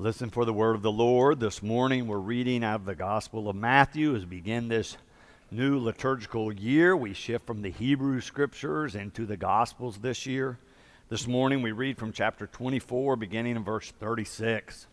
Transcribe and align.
Listen 0.00 0.30
for 0.30 0.44
the 0.44 0.52
word 0.52 0.76
of 0.76 0.82
the 0.82 0.92
Lord. 0.92 1.40
This 1.40 1.60
morning 1.60 2.06
we're 2.06 2.18
reading 2.18 2.62
out 2.62 2.76
of 2.76 2.84
the 2.84 2.94
Gospel 2.94 3.48
of 3.48 3.56
Matthew 3.56 4.14
as 4.14 4.20
we 4.20 4.36
begin 4.36 4.68
this 4.68 4.96
new 5.50 5.76
liturgical 5.76 6.52
year. 6.52 6.96
We 6.96 7.14
shift 7.14 7.48
from 7.48 7.62
the 7.62 7.72
Hebrew 7.72 8.20
scriptures 8.20 8.94
into 8.94 9.26
the 9.26 9.36
Gospels 9.36 9.98
this 9.98 10.24
year. 10.24 10.56
This 11.08 11.26
morning 11.26 11.62
we 11.62 11.72
read 11.72 11.98
from 11.98 12.12
chapter 12.12 12.46
24, 12.46 13.16
beginning 13.16 13.56
in 13.56 13.64
verse 13.64 13.90
36. 13.90 14.86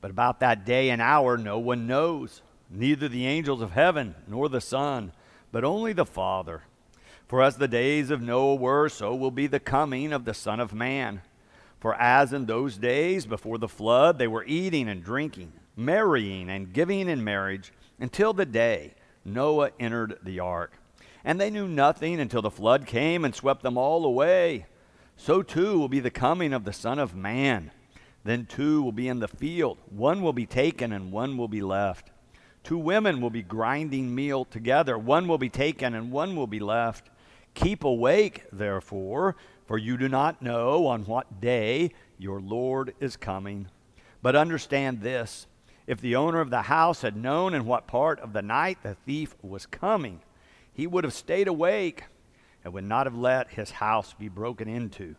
But 0.00 0.12
about 0.12 0.38
that 0.38 0.64
day 0.64 0.90
and 0.90 1.02
hour 1.02 1.36
no 1.36 1.58
one 1.58 1.88
knows, 1.88 2.40
neither 2.70 3.08
the 3.08 3.26
angels 3.26 3.60
of 3.60 3.72
heaven 3.72 4.14
nor 4.28 4.48
the 4.48 4.60
Son, 4.60 5.10
but 5.50 5.64
only 5.64 5.92
the 5.92 6.06
Father. 6.06 6.62
For 7.26 7.42
as 7.42 7.56
the 7.56 7.66
days 7.66 8.12
of 8.12 8.22
Noah 8.22 8.54
were, 8.54 8.88
so 8.88 9.12
will 9.16 9.32
be 9.32 9.48
the 9.48 9.58
coming 9.58 10.12
of 10.12 10.24
the 10.24 10.34
Son 10.34 10.60
of 10.60 10.72
Man. 10.72 11.20
For 11.80 11.94
as 11.94 12.32
in 12.32 12.46
those 12.46 12.76
days 12.76 13.26
before 13.26 13.58
the 13.58 13.68
flood, 13.68 14.18
they 14.18 14.26
were 14.26 14.44
eating 14.44 14.88
and 14.88 15.02
drinking, 15.02 15.52
marrying 15.76 16.50
and 16.50 16.72
giving 16.72 17.08
in 17.08 17.22
marriage, 17.22 17.72
until 18.00 18.32
the 18.32 18.46
day 18.46 18.94
Noah 19.24 19.70
entered 19.78 20.18
the 20.22 20.40
ark. 20.40 20.72
And 21.24 21.40
they 21.40 21.50
knew 21.50 21.68
nothing 21.68 22.20
until 22.20 22.42
the 22.42 22.50
flood 22.50 22.86
came 22.86 23.24
and 23.24 23.34
swept 23.34 23.62
them 23.62 23.76
all 23.76 24.04
away. 24.04 24.66
So 25.16 25.42
too 25.42 25.78
will 25.78 25.88
be 25.88 26.00
the 26.00 26.10
coming 26.10 26.52
of 26.52 26.64
the 26.64 26.72
Son 26.72 26.98
of 26.98 27.14
Man. 27.14 27.70
Then 28.24 28.46
two 28.46 28.82
will 28.82 28.92
be 28.92 29.08
in 29.08 29.20
the 29.20 29.28
field, 29.28 29.78
one 29.88 30.22
will 30.22 30.32
be 30.32 30.46
taken 30.46 30.92
and 30.92 31.12
one 31.12 31.36
will 31.36 31.48
be 31.48 31.62
left. 31.62 32.10
Two 32.64 32.78
women 32.78 33.20
will 33.20 33.30
be 33.30 33.42
grinding 33.42 34.14
meal 34.14 34.44
together, 34.44 34.98
one 34.98 35.28
will 35.28 35.38
be 35.38 35.48
taken 35.48 35.94
and 35.94 36.10
one 36.10 36.34
will 36.34 36.46
be 36.46 36.60
left. 36.60 37.08
Keep 37.54 37.84
awake, 37.84 38.44
therefore 38.52 39.36
for 39.68 39.76
you 39.76 39.98
do 39.98 40.08
not 40.08 40.40
know 40.40 40.86
on 40.86 41.04
what 41.04 41.42
day 41.42 41.90
your 42.16 42.40
Lord 42.40 42.94
is 43.00 43.18
coming. 43.18 43.68
But 44.22 44.34
understand 44.34 45.02
this 45.02 45.46
if 45.86 46.00
the 46.00 46.16
owner 46.16 46.40
of 46.40 46.48
the 46.48 46.62
house 46.62 47.02
had 47.02 47.16
known 47.16 47.52
in 47.52 47.66
what 47.66 47.86
part 47.86 48.18
of 48.20 48.32
the 48.32 48.42
night 48.42 48.78
the 48.82 48.96
thief 49.06 49.36
was 49.42 49.66
coming, 49.66 50.22
he 50.72 50.86
would 50.86 51.04
have 51.04 51.12
stayed 51.12 51.48
awake 51.48 52.04
and 52.64 52.72
would 52.72 52.84
not 52.84 53.06
have 53.06 53.14
let 53.14 53.50
his 53.50 53.70
house 53.70 54.14
be 54.18 54.28
broken 54.28 54.68
into. 54.68 55.14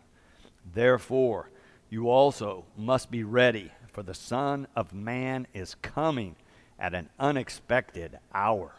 Therefore, 0.74 1.48
you 1.88 2.10
also 2.10 2.64
must 2.76 3.08
be 3.08 3.22
ready, 3.22 3.70
for 3.92 4.02
the 4.02 4.14
Son 4.14 4.66
of 4.74 4.92
Man 4.92 5.46
is 5.54 5.76
coming 5.76 6.34
at 6.78 6.92
an 6.92 7.08
unexpected 7.20 8.18
hour. 8.34 8.74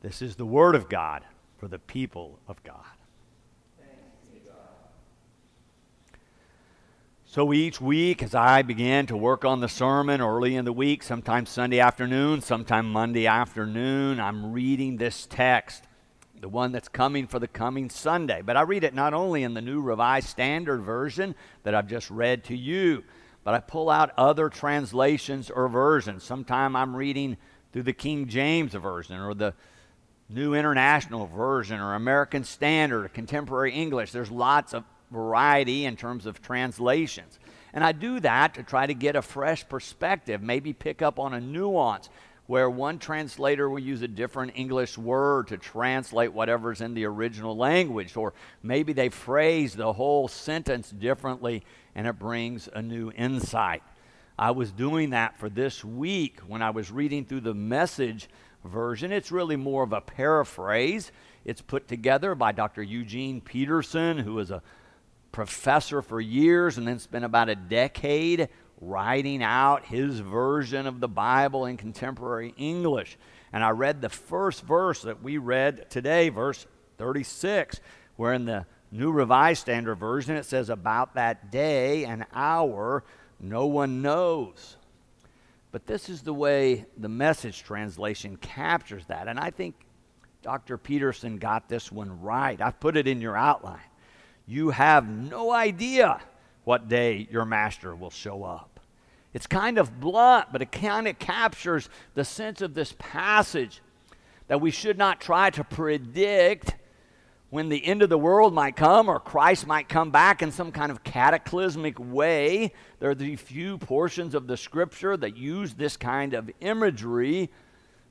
This 0.00 0.22
is 0.22 0.36
the 0.36 0.46
Word 0.46 0.74
of 0.74 0.88
God 0.88 1.22
for 1.58 1.68
the 1.68 1.78
people 1.78 2.38
of 2.48 2.62
God. 2.62 3.01
So 7.32 7.54
each 7.54 7.80
week, 7.80 8.22
as 8.22 8.34
I 8.34 8.60
began 8.60 9.06
to 9.06 9.16
work 9.16 9.42
on 9.42 9.60
the 9.60 9.68
sermon 9.68 10.20
early 10.20 10.54
in 10.54 10.66
the 10.66 10.72
week, 10.74 11.02
sometimes 11.02 11.48
Sunday 11.48 11.80
afternoon, 11.80 12.42
sometime 12.42 12.92
Monday 12.92 13.26
afternoon, 13.26 14.20
I'm 14.20 14.52
reading 14.52 14.98
this 14.98 15.26
text, 15.30 15.84
the 16.42 16.50
one 16.50 16.72
that's 16.72 16.90
coming 16.90 17.26
for 17.26 17.38
the 17.38 17.48
coming 17.48 17.88
Sunday. 17.88 18.42
But 18.44 18.58
I 18.58 18.60
read 18.60 18.84
it 18.84 18.92
not 18.92 19.14
only 19.14 19.44
in 19.44 19.54
the 19.54 19.62
New 19.62 19.80
Revised 19.80 20.28
Standard 20.28 20.82
Version 20.82 21.34
that 21.62 21.74
I've 21.74 21.86
just 21.86 22.10
read 22.10 22.44
to 22.44 22.54
you, 22.54 23.02
but 23.44 23.54
I 23.54 23.60
pull 23.60 23.88
out 23.88 24.12
other 24.18 24.50
translations 24.50 25.48
or 25.48 25.68
versions. 25.68 26.24
Sometime 26.24 26.76
I'm 26.76 26.94
reading 26.94 27.38
through 27.72 27.84
the 27.84 27.94
King 27.94 28.28
James 28.28 28.74
Version 28.74 29.18
or 29.18 29.32
the 29.32 29.54
New 30.28 30.52
International 30.52 31.26
Version 31.28 31.80
or 31.80 31.94
American 31.94 32.44
Standard 32.44 33.06
or 33.06 33.08
Contemporary 33.08 33.72
English. 33.72 34.12
There's 34.12 34.30
lots 34.30 34.74
of 34.74 34.84
variety 35.12 35.84
in 35.84 35.96
terms 35.96 36.26
of 36.26 36.42
translations. 36.42 37.38
And 37.72 37.84
I 37.84 37.92
do 37.92 38.20
that 38.20 38.54
to 38.54 38.62
try 38.62 38.86
to 38.86 38.94
get 38.94 39.16
a 39.16 39.22
fresh 39.22 39.68
perspective, 39.68 40.42
maybe 40.42 40.72
pick 40.72 41.02
up 41.02 41.18
on 41.18 41.34
a 41.34 41.40
nuance 41.40 42.08
where 42.46 42.68
one 42.68 42.98
translator 42.98 43.70
will 43.70 43.78
use 43.78 44.02
a 44.02 44.08
different 44.08 44.52
English 44.56 44.98
word 44.98 45.48
to 45.48 45.56
translate 45.56 46.32
whatever's 46.32 46.80
in 46.80 46.92
the 46.92 47.04
original 47.04 47.56
language, 47.56 48.16
or 48.16 48.34
maybe 48.62 48.92
they 48.92 49.08
phrase 49.08 49.74
the 49.74 49.92
whole 49.92 50.28
sentence 50.28 50.90
differently 50.90 51.62
and 51.94 52.06
it 52.06 52.18
brings 52.18 52.68
a 52.74 52.82
new 52.82 53.10
insight. 53.12 53.82
I 54.38 54.50
was 54.50 54.72
doing 54.72 55.10
that 55.10 55.36
for 55.36 55.48
this 55.48 55.84
week 55.84 56.40
when 56.40 56.62
I 56.62 56.70
was 56.70 56.90
reading 56.90 57.24
through 57.24 57.42
the 57.42 57.54
message 57.54 58.28
version. 58.64 59.12
It's 59.12 59.30
really 59.30 59.56
more 59.56 59.82
of 59.84 59.92
a 59.92 60.00
paraphrase. 60.00 61.12
It's 61.44 61.60
put 61.60 61.86
together 61.86 62.34
by 62.34 62.52
Dr. 62.52 62.82
Eugene 62.82 63.40
Peterson, 63.40 64.18
who 64.18 64.38
is 64.38 64.50
a 64.50 64.62
professor 65.32 66.02
for 66.02 66.20
years 66.20 66.78
and 66.78 66.86
then 66.86 66.98
spent 66.98 67.24
about 67.24 67.48
a 67.48 67.56
decade 67.56 68.48
writing 68.80 69.42
out 69.42 69.86
his 69.86 70.20
version 70.20 70.86
of 70.86 71.00
the 71.00 71.08
Bible 71.08 71.66
in 71.66 71.76
contemporary 71.76 72.54
English. 72.56 73.16
And 73.52 73.64
I 73.64 73.70
read 73.70 74.00
the 74.00 74.08
first 74.08 74.62
verse 74.62 75.02
that 75.02 75.22
we 75.22 75.38
read 75.38 75.88
today, 75.90 76.28
verse 76.28 76.66
36, 76.98 77.80
where 78.16 78.34
in 78.34 78.44
the 78.44 78.66
New 78.90 79.10
Revised 79.10 79.62
Standard 79.62 79.94
Version 79.94 80.36
it 80.36 80.44
says, 80.44 80.68
About 80.68 81.14
that 81.14 81.50
day 81.50 82.04
and 82.04 82.26
hour, 82.34 83.04
no 83.40 83.66
one 83.66 84.02
knows. 84.02 84.76
But 85.70 85.86
this 85.86 86.08
is 86.08 86.22
the 86.22 86.34
way 86.34 86.84
the 86.98 87.08
message 87.08 87.62
translation 87.62 88.36
captures 88.36 89.06
that. 89.06 89.28
And 89.28 89.38
I 89.38 89.50
think 89.50 89.74
Dr. 90.42 90.76
Peterson 90.76 91.38
got 91.38 91.68
this 91.68 91.90
one 91.90 92.20
right. 92.20 92.60
I've 92.60 92.80
put 92.80 92.96
it 92.96 93.06
in 93.06 93.20
your 93.20 93.36
outline 93.36 93.80
you 94.46 94.70
have 94.70 95.08
no 95.08 95.52
idea 95.52 96.20
what 96.64 96.88
day 96.88 97.26
your 97.30 97.44
master 97.44 97.94
will 97.94 98.10
show 98.10 98.44
up. 98.44 98.80
It's 99.34 99.46
kind 99.46 99.78
of 99.78 99.98
blunt, 99.98 100.48
but 100.52 100.62
it 100.62 100.70
kind 100.70 101.08
of 101.08 101.18
captures 101.18 101.88
the 102.14 102.24
sense 102.24 102.60
of 102.60 102.74
this 102.74 102.94
passage 102.98 103.80
that 104.48 104.60
we 104.60 104.70
should 104.70 104.98
not 104.98 105.20
try 105.20 105.50
to 105.50 105.64
predict 105.64 106.74
when 107.48 107.68
the 107.68 107.84
end 107.84 108.02
of 108.02 108.08
the 108.08 108.18
world 108.18 108.54
might 108.54 108.76
come 108.76 109.08
or 109.08 109.20
Christ 109.20 109.66
might 109.66 109.88
come 109.88 110.10
back 110.10 110.42
in 110.42 110.50
some 110.50 110.72
kind 110.72 110.90
of 110.90 111.04
cataclysmic 111.04 111.98
way. 111.98 112.72
There 112.98 113.10
are 113.10 113.14
the 113.14 113.36
few 113.36 113.78
portions 113.78 114.34
of 114.34 114.46
the 114.46 114.56
scripture 114.56 115.16
that 115.16 115.36
use 115.36 115.74
this 115.74 115.96
kind 115.96 116.34
of 116.34 116.50
imagery, 116.60 117.50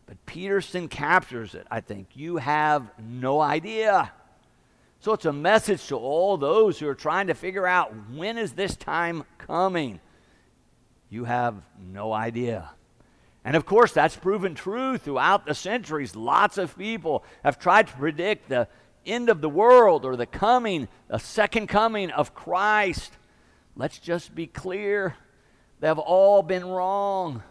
but 0.06 0.24
Peterson 0.26 0.88
captures 0.88 1.56
it, 1.56 1.66
I 1.72 1.82
think. 1.82 2.10
You 2.14 2.38
have 2.38 2.92
no 3.00 3.42
idea. 3.42 4.12
So 5.02 5.14
it's 5.14 5.26
a 5.26 5.34
message 5.34 5.88
to 5.88 5.98
all 5.98 6.38
those 6.38 6.78
who 6.78 6.88
are 6.88 6.94
trying 6.94 7.28
to 7.28 7.34
figure 7.34 7.66
out 7.66 7.92
when 8.14 8.38
is 8.38 8.54
this 8.54 8.76
time 8.76 9.24
coming. 9.40 10.00
You 11.10 11.24
have 11.24 11.56
no 11.92 12.14
idea. 12.14 12.70
And 13.44 13.56
of 13.56 13.66
course, 13.66 13.94
that's 13.94 14.16
proven 14.16 14.54
true 14.54 15.00
throughout 15.00 15.48
the 15.48 15.56
centuries. 15.56 16.16
Lots 16.16 16.60
of 16.60 16.78
people 16.78 17.24
have 17.44 17.58
tried 17.58 17.88
to 17.88 17.94
predict 17.94 18.48
the 18.48 18.68
end 19.04 19.30
of 19.30 19.42
the 19.42 19.50
world 19.50 20.06
or 20.06 20.16
the 20.16 20.28
coming, 20.28 20.88
the 21.08 21.18
second 21.18 21.66
coming 21.66 22.12
of 22.12 22.36
Christ. 22.36 23.12
Let's 23.76 23.98
just 23.98 24.36
be 24.36 24.46
clear 24.46 25.16
they 25.80 25.88
have 25.88 25.98
all 25.98 26.44
been 26.44 26.64
wrong. 26.64 27.42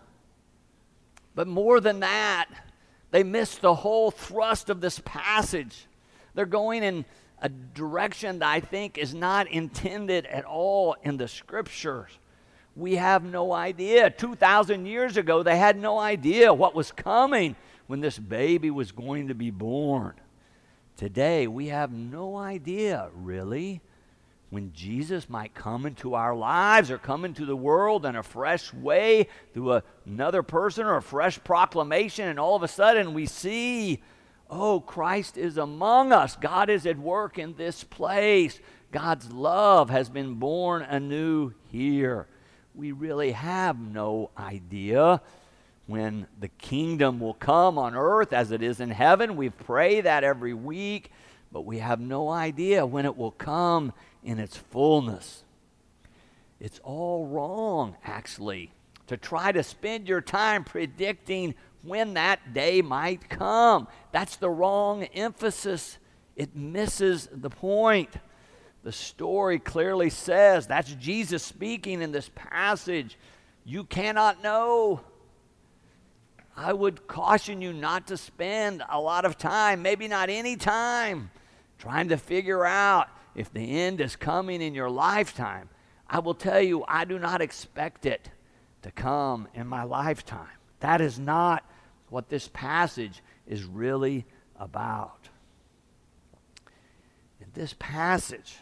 But 1.35 1.49
more 1.49 1.81
than 1.81 1.99
that, 1.99 2.47
they 3.11 3.25
missed 3.25 3.61
the 3.61 3.75
whole 3.75 4.13
thrust 4.13 4.71
of 4.71 4.81
this 4.81 5.01
passage. 5.05 5.89
They're 6.35 6.47
going 6.47 6.85
in 6.85 7.05
a 7.41 7.49
direction 7.49 8.41
that 8.41 8.49
I 8.49 8.61
think 8.61 8.99
is 8.99 9.15
not 9.15 9.49
intended 9.49 10.27
at 10.27 10.45
all 10.45 10.97
in 11.03 11.17
the 11.17 11.29
scriptures. 11.29 12.11
We 12.77 12.97
have 12.97 13.25
no 13.25 13.53
idea. 13.53 14.11
2,000 14.11 14.87
years 14.87 15.17
ago, 15.17 15.43
they 15.43 15.59
had 15.59 15.79
no 15.79 15.99
idea 15.99 16.53
what 16.53 16.75
was 16.75 16.93
coming 16.93 17.57
when 17.87 18.01
this 18.01 18.19
baby 18.19 18.71
was 18.71 18.93
going 18.93 19.29
to 19.29 19.35
be 19.35 19.51
born. 19.51 20.15
Today, 20.97 21.47
we 21.47 21.69
have 21.69 21.91
no 21.91 22.37
idea, 22.37 23.09
really, 23.15 23.81
when 24.51 24.73
Jesus 24.73 25.31
might 25.31 25.55
come 25.55 25.87
into 25.87 26.15
our 26.15 26.35
lives 26.35 26.91
or 26.91 26.99
come 26.99 27.25
into 27.25 27.47
the 27.47 27.57
world 27.57 28.05
in 28.05 28.17
a 28.17 28.23
fresh 28.23 28.73
way 28.75 29.29
through 29.55 29.81
another 30.05 30.43
person 30.43 30.87
or 30.87 30.97
a 30.97 31.03
fresh 31.03 31.43
proclamation, 31.43 32.29
and 32.29 32.39
all 32.39 32.57
of 32.57 32.63
a 32.63 32.69
sudden 32.69 33.15
we 33.15 33.27
see 33.27 34.03
Oh, 34.51 34.81
Christ 34.81 35.39
is 35.39 35.57
among 35.57 36.13
us. 36.13 36.35
God 36.35 36.69
is 36.69 36.85
at 36.85 36.99
work 36.99 37.39
in 37.39 37.55
this 37.55 37.85
place. 37.85 38.59
God's 38.91 39.31
love 39.31 39.91
has 39.91 40.11
been 40.11 40.35
born 40.35 40.83
anew 40.83 41.53
here. 41.69 42.27
We 42.75 42.91
really 42.91 43.31
have 43.31 43.79
no 43.79 44.31
idea 44.37 45.23
when 45.87 46.27
the 46.39 46.49
kingdom 46.49 47.21
will 47.21 47.35
come 47.35 47.79
on 47.79 47.95
earth 47.95 48.33
as 48.33 48.51
it 48.51 48.63
is 48.63 48.81
in 48.81 48.91
heaven. 48.91 49.37
We 49.37 49.51
pray 49.51 50.01
that 50.01 50.25
every 50.25 50.55
week, 50.55 51.13
but 51.53 51.63
we 51.63 51.79
have 51.79 52.01
no 52.01 52.29
idea 52.29 52.85
when 52.85 53.07
it 53.07 53.17
will 53.17 53.31
come 53.31 53.93
in 54.25 54.41
its 54.41 54.57
fullness. 54.57 55.45
It's 56.59 56.81
all 56.83 57.27
wrong, 57.27 57.97
actually, 58.05 58.73
to 59.07 59.17
try 59.17 59.53
to 59.53 59.63
spend 59.63 60.09
your 60.09 60.21
time 60.21 60.65
predicting 60.65 61.55
when 61.83 62.15
that 62.15 62.53
day 62.53 62.83
might 62.83 63.29
come. 63.29 63.89
That's 64.13 64.37
the 64.37 64.51
wrong 64.51 65.05
emphasis. 65.05 65.99
It 66.37 66.55
misses 66.55 67.29
the 67.33 67.51
point. 67.51 68.11
The 68.83 68.93
story 68.93 69.59
clearly 69.59 70.11
says 70.11 70.67
that's 70.67 70.95
Jesus 70.95 71.43
speaking 71.43 72.03
in 72.03 72.13
this 72.13 72.31
passage. 72.35 73.19
You 73.65 73.85
cannot 73.85 74.43
know. 74.43 75.01
I 76.57 76.73
would 76.73 77.07
caution 77.07 77.63
you 77.63 77.73
not 77.73 78.07
to 78.09 78.17
spend 78.17 78.83
a 78.89 79.01
lot 79.01 79.25
of 79.25 79.39
time, 79.39 79.83
maybe 79.83 80.09
not 80.09 80.29
any 80.29 80.57
time, 80.57 81.31
trying 81.79 82.09
to 82.09 82.17
figure 82.17 82.67
out 82.67 83.09
if 83.35 83.53
the 83.53 83.81
end 83.81 84.01
is 84.01 84.17
coming 84.17 84.61
in 84.61 84.75
your 84.75 84.91
lifetime. 84.91 85.69
I 86.09 86.19
will 86.19 86.35
tell 86.35 86.61
you, 86.61 86.85
I 86.89 87.05
do 87.05 87.19
not 87.19 87.41
expect 87.41 88.05
it 88.05 88.31
to 88.83 88.91
come 88.91 89.49
in 89.55 89.67
my 89.67 89.85
lifetime. 89.85 90.49
That 90.81 91.01
is 91.01 91.19
not 91.19 91.65
what 92.11 92.29
this 92.29 92.49
passage 92.53 93.23
is 93.47 93.65
really 93.65 94.27
about. 94.59 95.29
This 97.55 97.75
passage, 97.79 98.59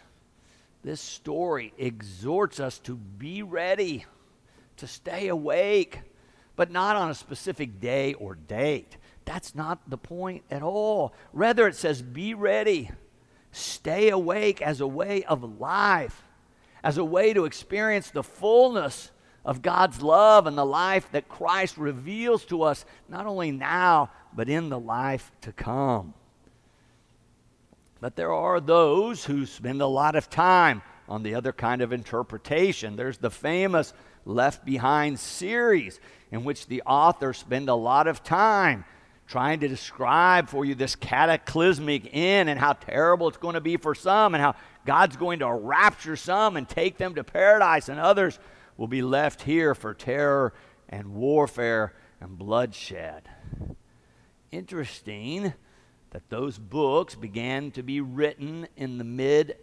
this 0.82 1.00
story 1.00 1.74
exhorts 1.76 2.58
us 2.58 2.78
to 2.80 2.96
be 2.96 3.42
ready, 3.42 4.06
to 4.78 4.86
stay 4.86 5.28
awake, 5.28 6.00
but 6.56 6.70
not 6.70 6.96
on 6.96 7.10
a 7.10 7.14
specific 7.14 7.80
day 7.80 8.14
or 8.14 8.34
date. 8.34 8.96
That's 9.24 9.54
not 9.54 9.90
the 9.90 9.98
point 9.98 10.42
at 10.50 10.62
all. 10.62 11.12
Rather, 11.34 11.68
it 11.68 11.76
says, 11.76 12.00
be 12.00 12.32
ready, 12.32 12.90
stay 13.52 14.08
awake 14.08 14.62
as 14.62 14.80
a 14.80 14.86
way 14.86 15.22
of 15.24 15.60
life, 15.60 16.22
as 16.82 16.96
a 16.96 17.04
way 17.04 17.34
to 17.34 17.44
experience 17.44 18.10
the 18.10 18.22
fullness 18.22 19.10
of 19.48 19.62
God's 19.62 20.02
love 20.02 20.46
and 20.46 20.58
the 20.58 20.66
life 20.66 21.10
that 21.12 21.30
Christ 21.30 21.78
reveals 21.78 22.44
to 22.44 22.64
us, 22.64 22.84
not 23.08 23.24
only 23.24 23.50
now, 23.50 24.10
but 24.34 24.50
in 24.50 24.68
the 24.68 24.78
life 24.78 25.32
to 25.40 25.52
come. 25.52 26.12
But 27.98 28.14
there 28.14 28.30
are 28.30 28.60
those 28.60 29.24
who 29.24 29.46
spend 29.46 29.80
a 29.80 29.86
lot 29.86 30.16
of 30.16 30.28
time 30.28 30.82
on 31.08 31.22
the 31.22 31.34
other 31.34 31.54
kind 31.54 31.80
of 31.80 31.94
interpretation. 31.94 32.96
There's 32.96 33.16
the 33.16 33.30
famous 33.30 33.94
Left 34.26 34.66
Behind 34.66 35.18
series, 35.18 35.98
in 36.30 36.44
which 36.44 36.66
the 36.66 36.82
authors 36.82 37.38
spend 37.38 37.70
a 37.70 37.74
lot 37.74 38.06
of 38.06 38.22
time 38.22 38.84
trying 39.26 39.60
to 39.60 39.68
describe 39.68 40.50
for 40.50 40.66
you 40.66 40.74
this 40.74 40.94
cataclysmic 40.94 42.10
end 42.12 42.50
and 42.50 42.60
how 42.60 42.74
terrible 42.74 43.28
it's 43.28 43.38
going 43.38 43.54
to 43.54 43.62
be 43.62 43.78
for 43.78 43.94
some, 43.94 44.34
and 44.34 44.42
how 44.42 44.54
God's 44.84 45.16
going 45.16 45.38
to 45.38 45.50
rapture 45.50 46.16
some 46.16 46.58
and 46.58 46.68
take 46.68 46.98
them 46.98 47.14
to 47.14 47.24
paradise, 47.24 47.88
and 47.88 47.98
others 47.98 48.38
will 48.78 48.88
be 48.88 49.02
left 49.02 49.42
here 49.42 49.74
for 49.74 49.92
terror 49.92 50.54
and 50.88 51.14
warfare 51.14 51.92
and 52.20 52.38
bloodshed. 52.38 53.28
Interesting 54.50 55.52
that 56.10 56.30
those 56.30 56.56
books 56.56 57.14
began 57.14 57.70
to 57.72 57.82
be 57.82 58.00
written 58.00 58.66
in 58.76 58.96
the 58.96 59.04
mid 59.04 59.56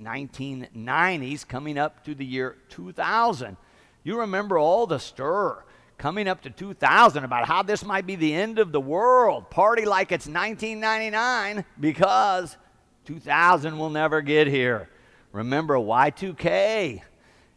1990s, 0.00 1.46
coming 1.46 1.76
up 1.76 2.02
to 2.04 2.14
the 2.14 2.24
year 2.24 2.56
2000. 2.70 3.58
You 4.02 4.20
remember 4.20 4.56
all 4.56 4.86
the 4.86 4.98
stir 4.98 5.62
coming 5.98 6.26
up 6.26 6.40
to 6.40 6.48
2000 6.48 7.24
about 7.24 7.46
how 7.46 7.62
this 7.62 7.84
might 7.84 8.06
be 8.06 8.16
the 8.16 8.34
end 8.34 8.58
of 8.58 8.72
the 8.72 8.80
world. 8.80 9.50
Party 9.50 9.84
like 9.84 10.10
it's 10.10 10.26
1999 10.26 11.66
because 11.78 12.56
2000 13.04 13.78
will 13.78 13.90
never 13.90 14.22
get 14.22 14.46
here. 14.46 14.88
Remember 15.32 15.74
Y2K. 15.74 17.02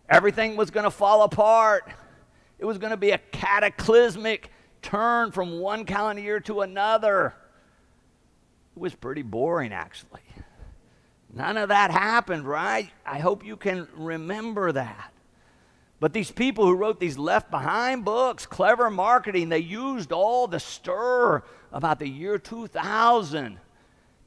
Everything 0.10 0.56
was 0.56 0.72
going 0.72 0.84
to 0.84 0.92
fall 0.92 1.24
apart. 1.24 1.90
It 2.60 2.66
was 2.66 2.78
going 2.78 2.92
to 2.92 2.98
be 2.98 3.12
a 3.12 3.18
cataclysmic 3.18 4.52
turn 4.82 5.32
from 5.32 5.60
one 5.60 5.86
calendar 5.86 6.22
year 6.22 6.40
to 6.42 6.62
another. 6.62 7.34
It 8.76 8.80
was 8.80 8.94
pretty 8.96 9.22
boring, 9.22 9.74
actually. 9.74 10.22
None 11.34 11.58
of 11.58 11.70
that 11.70 11.90
happened, 11.90 12.46
right? 12.46 12.92
I 13.06 13.20
hope 13.20 13.44
you 13.44 13.58
can 13.58 13.88
remember 13.96 14.72
that. 14.72 15.14
But 16.00 16.14
these 16.14 16.32
people 16.32 16.66
who 16.66 16.76
wrote 16.76 17.00
these 17.00 17.18
left 17.18 17.50
behind 17.50 18.04
books, 18.04 18.46
clever 18.46 18.90
marketing, 18.90 19.50
they 19.50 19.60
used 19.60 20.12
all 20.12 20.48
the 20.48 20.60
stir 20.60 21.44
about 21.72 22.00
the 22.00 22.10
year 22.10 22.38
2000 22.38 23.58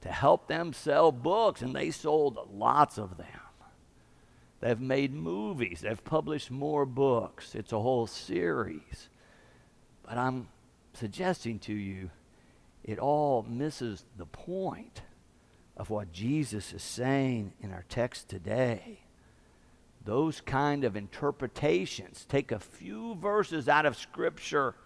to 0.01 0.09
help 0.09 0.49
them 0.49 0.73
sell 0.73 1.13
books, 1.13 1.63
and 1.63 1.77
they 1.77 1.91
sold 1.91 2.39
lots 2.53 2.99
of 2.99 3.19
them. 3.19 3.27
They've 4.61 4.81
made 4.81 5.13
movies, 5.13 5.81
they've 5.83 6.05
published 6.05 6.51
more 6.51 6.87
books. 6.87 7.55
It's 7.55 7.73
a 7.73 7.81
whole 7.81 8.07
series. 8.07 9.09
But 10.03 10.19
I'm 10.19 10.49
suggesting 10.95 11.59
to 11.61 11.75
you 11.75 12.11
it 12.85 12.99
all 12.99 13.45
misses 13.49 14.05
the 14.17 14.27
point 14.27 15.03
of 15.77 15.91
what 15.91 16.13
Jesus 16.13 16.73
is 16.73 16.83
saying 16.83 17.53
in 17.61 17.73
our 17.73 17.85
text 17.89 18.29
today. 18.29 19.01
Those 20.05 20.41
kind 20.41 20.85
of 20.85 20.97
interpretations 20.97 22.25
take 22.29 22.53
a 22.53 22.61
few 22.61 23.17
verses 23.17 23.69
out 23.69 23.87
of 23.87 23.97
Scripture, 23.97 24.77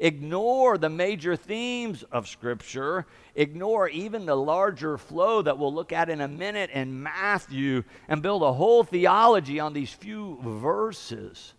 ignore 0.00 0.78
the 0.78 0.88
major 0.88 1.36
themes 1.36 2.02
of 2.10 2.26
Scripture, 2.26 3.06
ignore 3.34 3.88
even 3.88 4.26
the 4.26 4.34
larger 4.34 4.98
flow 4.98 5.42
that 5.42 5.58
we'll 5.58 5.72
look 5.72 5.92
at 5.92 6.10
in 6.10 6.20
a 6.20 6.28
minute 6.28 6.70
in 6.70 7.02
Matthew, 7.02 7.84
and 8.08 8.22
build 8.22 8.42
a 8.42 8.54
whole 8.54 8.82
theology 8.82 9.60
on 9.60 9.74
these 9.74 9.92
few 9.92 10.38
verses. 10.42 11.54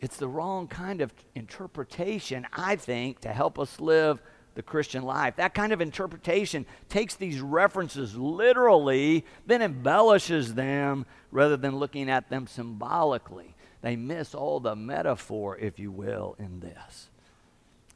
It's 0.00 0.16
the 0.16 0.28
wrong 0.28 0.66
kind 0.66 1.00
of 1.00 1.12
interpretation, 1.34 2.46
I 2.52 2.76
think, 2.76 3.20
to 3.20 3.28
help 3.28 3.58
us 3.58 3.80
live 3.80 4.20
the 4.54 4.62
Christian 4.62 5.02
life. 5.02 5.36
That 5.36 5.52
kind 5.52 5.72
of 5.72 5.80
interpretation 5.80 6.64
takes 6.88 7.14
these 7.16 7.40
references 7.40 8.16
literally, 8.16 9.24
then 9.44 9.62
embellishes 9.62 10.54
them 10.54 11.06
rather 11.30 11.56
than 11.56 11.76
looking 11.76 12.08
at 12.08 12.30
them 12.30 12.46
symbolically. 12.46 13.55
They 13.86 13.94
miss 13.94 14.34
all 14.34 14.58
the 14.58 14.74
metaphor, 14.74 15.56
if 15.56 15.78
you 15.78 15.92
will, 15.92 16.34
in 16.40 16.58
this. 16.58 17.08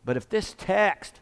But 0.05 0.17
if 0.17 0.29
this 0.29 0.55
text 0.57 1.19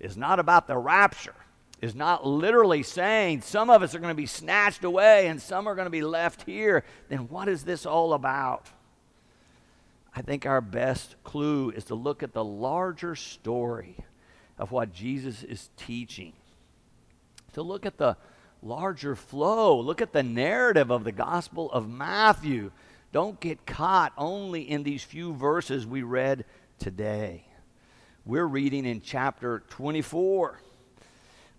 is 0.00 0.16
not 0.16 0.40
about 0.40 0.66
the 0.66 0.78
rapture, 0.78 1.34
is 1.82 1.94
not 1.94 2.26
literally 2.26 2.82
saying 2.82 3.42
some 3.42 3.68
of 3.68 3.82
us 3.82 3.94
are 3.94 3.98
going 3.98 4.10
to 4.10 4.14
be 4.14 4.24
snatched 4.24 4.84
away 4.84 5.26
and 5.26 5.38
some 5.38 5.66
are 5.66 5.74
going 5.74 5.84
to 5.84 5.90
be 5.90 6.00
left 6.00 6.44
here, 6.44 6.82
then 7.10 7.28
what 7.28 7.46
is 7.46 7.64
this 7.64 7.84
all 7.84 8.14
about? 8.14 8.70
I 10.14 10.22
think 10.22 10.46
our 10.46 10.62
best 10.62 11.16
clue 11.22 11.68
is 11.68 11.84
to 11.84 11.94
look 11.94 12.22
at 12.22 12.32
the 12.32 12.42
larger 12.42 13.16
story 13.16 13.98
of 14.58 14.72
what 14.72 14.94
Jesus 14.94 15.42
is 15.42 15.68
teaching, 15.76 16.32
to 17.52 17.60
look 17.60 17.84
at 17.84 17.98
the 17.98 18.16
larger 18.62 19.14
flow, 19.14 19.78
look 19.78 20.00
at 20.00 20.14
the 20.14 20.22
narrative 20.22 20.90
of 20.90 21.04
the 21.04 21.12
Gospel 21.12 21.70
of 21.70 21.86
Matthew. 21.86 22.70
Don't 23.16 23.40
get 23.40 23.64
caught 23.64 24.12
only 24.18 24.68
in 24.70 24.82
these 24.82 25.02
few 25.02 25.32
verses 25.32 25.86
we 25.86 26.02
read 26.02 26.44
today. 26.78 27.46
We're 28.26 28.44
reading 28.44 28.84
in 28.84 29.00
chapter 29.00 29.62
24. 29.70 30.60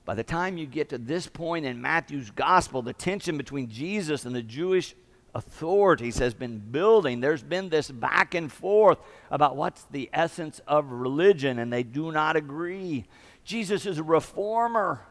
By 0.05 0.13
the 0.13 0.23
time 0.23 0.59
you 0.59 0.67
get 0.67 0.89
to 0.89 0.99
this 0.99 1.25
point 1.25 1.65
in 1.65 1.81
Matthew's 1.81 2.29
gospel, 2.29 2.83
the 2.83 2.93
tension 2.93 3.37
between 3.37 3.71
Jesus 3.71 4.25
and 4.25 4.35
the 4.35 4.43
Jewish 4.43 4.93
authorities 5.33 6.19
has 6.19 6.35
been 6.35 6.59
building. 6.59 7.21
There's 7.21 7.41
been 7.41 7.69
this 7.69 7.89
back 7.89 8.35
and 8.35 8.51
forth 8.51 8.99
about 9.31 9.55
what's 9.55 9.81
the 9.85 10.11
essence 10.13 10.61
of 10.67 10.91
religion, 10.91 11.57
and 11.57 11.73
they 11.73 11.81
do 11.81 12.11
not 12.11 12.35
agree. 12.35 13.07
Jesus 13.43 13.87
is 13.87 13.97
a 13.97 14.03
reformer. 14.03 15.01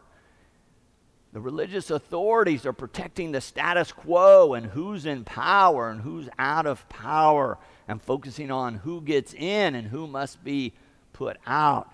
The 1.36 1.42
religious 1.42 1.90
authorities 1.90 2.64
are 2.64 2.72
protecting 2.72 3.30
the 3.30 3.42
status 3.42 3.92
quo 3.92 4.54
and 4.54 4.64
who's 4.64 5.04
in 5.04 5.22
power 5.22 5.90
and 5.90 6.00
who's 6.00 6.30
out 6.38 6.64
of 6.64 6.88
power 6.88 7.58
and 7.86 8.00
focusing 8.00 8.50
on 8.50 8.76
who 8.76 9.02
gets 9.02 9.34
in 9.34 9.74
and 9.74 9.86
who 9.86 10.06
must 10.06 10.42
be 10.42 10.72
put 11.12 11.36
out. 11.46 11.92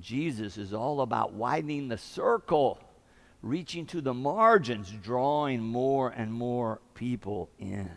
Jesus 0.00 0.56
is 0.56 0.72
all 0.72 1.00
about 1.00 1.32
widening 1.32 1.88
the 1.88 1.98
circle 1.98 2.78
reaching 3.42 3.84
to 3.86 4.00
the 4.00 4.14
margins, 4.14 4.92
drawing 5.02 5.60
more 5.60 6.10
and 6.10 6.32
more 6.32 6.78
people 6.94 7.48
in. 7.58 7.90